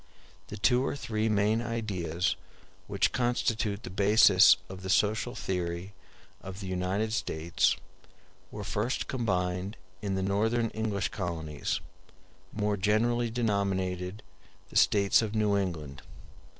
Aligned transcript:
The 0.47 0.57
two 0.57 0.83
or 0.83 0.95
three 0.95 1.29
main 1.29 1.61
ideas 1.61 2.35
which 2.87 3.11
constitute 3.11 3.83
the 3.83 3.91
basis 3.91 4.57
of 4.67 4.81
the 4.81 4.89
social 4.89 5.35
theory 5.35 5.93
of 6.41 6.59
the 6.59 6.65
United 6.65 7.13
States 7.13 7.77
were 8.49 8.63
first 8.63 9.07
combined 9.07 9.77
in 10.01 10.15
the 10.15 10.23
Northern 10.23 10.71
English 10.71 11.09
colonies, 11.09 11.81
more 12.51 12.77
generally 12.77 13.29
denominated 13.29 14.23
the 14.71 14.75
States 14.75 15.21
of 15.21 15.35
New 15.35 15.55
England. 15.55 16.01